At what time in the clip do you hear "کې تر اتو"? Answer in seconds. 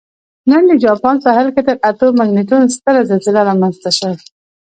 1.55-2.07